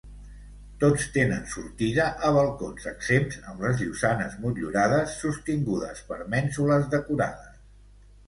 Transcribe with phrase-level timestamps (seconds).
[0.83, 7.61] Tots tenen sortida a balcons exempts amb les llosanes motllurades, sostingudes per mènsules decorades.